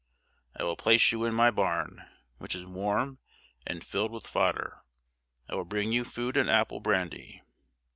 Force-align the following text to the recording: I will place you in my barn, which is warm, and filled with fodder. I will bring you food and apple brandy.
I 0.57 0.63
will 0.63 0.75
place 0.75 1.11
you 1.11 1.25
in 1.25 1.35
my 1.35 1.51
barn, 1.51 2.07
which 2.39 2.55
is 2.55 2.65
warm, 2.65 3.19
and 3.67 3.83
filled 3.85 4.11
with 4.11 4.25
fodder. 4.25 4.81
I 5.47 5.53
will 5.53 5.63
bring 5.63 5.91
you 5.93 6.05
food 6.05 6.37
and 6.37 6.49
apple 6.49 6.79
brandy. 6.79 7.43